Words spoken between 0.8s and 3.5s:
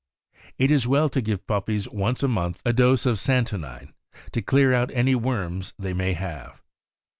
well to give puppies, once a month, a dose of san